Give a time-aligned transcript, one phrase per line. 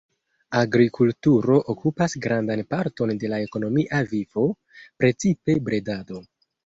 [0.59, 4.47] Agrikulturo okupas grandan parton de la ekonomia vivo,
[5.05, 6.25] precipe bredado.